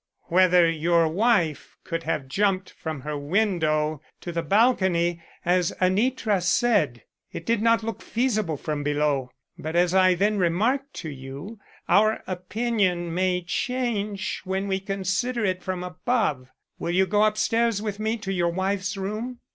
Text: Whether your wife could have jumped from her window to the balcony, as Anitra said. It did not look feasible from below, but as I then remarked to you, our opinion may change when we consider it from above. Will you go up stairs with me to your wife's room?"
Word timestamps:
Whether 0.29 0.67
your 0.67 1.07
wife 1.07 1.77
could 1.83 2.01
have 2.05 2.27
jumped 2.27 2.71
from 2.71 3.01
her 3.01 3.15
window 3.15 4.01
to 4.21 4.31
the 4.31 4.41
balcony, 4.41 5.21
as 5.45 5.71
Anitra 5.79 6.41
said. 6.41 7.03
It 7.31 7.45
did 7.45 7.61
not 7.61 7.83
look 7.83 8.01
feasible 8.01 8.57
from 8.57 8.81
below, 8.81 9.29
but 9.59 9.75
as 9.75 9.93
I 9.93 10.15
then 10.15 10.39
remarked 10.39 10.95
to 11.05 11.09
you, 11.11 11.59
our 11.87 12.23
opinion 12.25 13.13
may 13.13 13.43
change 13.43 14.41
when 14.43 14.67
we 14.67 14.79
consider 14.79 15.45
it 15.45 15.61
from 15.61 15.83
above. 15.83 16.47
Will 16.79 16.89
you 16.89 17.05
go 17.05 17.21
up 17.21 17.37
stairs 17.37 17.79
with 17.79 17.99
me 17.99 18.17
to 18.25 18.33
your 18.33 18.49
wife's 18.49 18.97
room?" 18.97 19.37